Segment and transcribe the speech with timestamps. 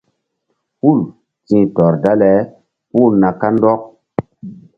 [0.85, 0.99] Hul
[1.47, 2.31] ti̧h tɔr dale
[2.91, 3.81] puh na kandɔk.